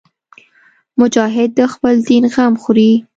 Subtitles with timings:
[0.99, 2.91] مجاهد د خپل دین غم خوري.